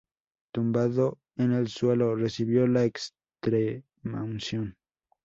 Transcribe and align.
Tumbado 0.51 1.19
en 1.37 1.51
el 1.53 1.67
suelo, 1.67 2.15
recibió 2.15 2.65
la 2.65 2.85
extremaunción. 2.85 4.75